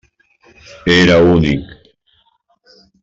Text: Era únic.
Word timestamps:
Era 0.99 1.19
únic. 1.33 1.63